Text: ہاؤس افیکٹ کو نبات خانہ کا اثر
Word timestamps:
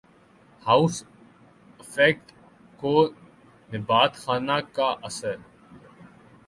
ہاؤس 0.65 0.95
افیکٹ 1.79 2.31
کو 2.79 2.93
نبات 3.69 4.13
خانہ 4.15 4.57
کا 4.75 4.89
اثر 5.03 5.35